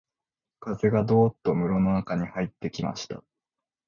[0.59, 3.23] 風がどうっと室の中に入ってきました